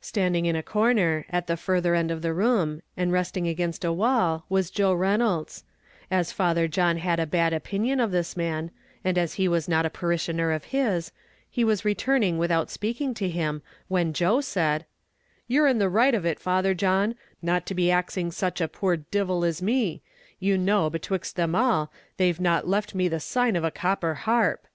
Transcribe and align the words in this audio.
Standing 0.00 0.46
in 0.46 0.54
a 0.54 0.62
corner, 0.62 1.26
at 1.28 1.48
the 1.48 1.56
further 1.56 1.96
end 1.96 2.12
of 2.12 2.22
the 2.22 2.32
room, 2.32 2.82
and 2.96 3.10
resting 3.10 3.48
against 3.48 3.84
a 3.84 3.92
wall, 3.92 4.44
was 4.48 4.70
Joe 4.70 4.92
Reynolds: 4.94 5.64
as 6.08 6.30
Father 6.30 6.68
John 6.68 6.98
had 6.98 7.18
a 7.18 7.26
bad 7.26 7.52
opinion 7.52 7.98
of 7.98 8.12
this 8.12 8.36
man, 8.36 8.70
and 9.02 9.18
as 9.18 9.34
he 9.34 9.48
was 9.48 9.66
not 9.68 9.84
a 9.84 9.90
parishioner 9.90 10.52
of 10.52 10.66
his, 10.66 11.10
he 11.50 11.64
was 11.64 11.84
returning 11.84 12.38
without 12.38 12.70
speaking 12.70 13.12
to 13.14 13.28
him, 13.28 13.60
when 13.88 14.12
Joe 14.12 14.40
said, 14.40 14.86
"You're 15.48 15.66
in 15.66 15.78
the 15.78 15.90
right 15.90 16.14
of 16.14 16.24
it, 16.24 16.38
Father 16.38 16.72
John, 16.72 17.16
not 17.42 17.66
to 17.66 17.74
be 17.74 17.90
axing 17.90 18.30
such 18.30 18.60
a 18.60 18.68
poor 18.68 18.96
divil 18.96 19.44
as 19.44 19.60
me; 19.60 20.00
you 20.38 20.56
know, 20.56 20.88
betwixt 20.88 21.34
them 21.34 21.56
all, 21.56 21.90
they've 22.18 22.38
not 22.40 22.68
left 22.68 22.94
me 22.94 23.08
the 23.08 23.18
sign 23.18 23.56
of 23.56 23.64
a 23.64 23.72
copper 23.72 24.14
harp." 24.14 24.68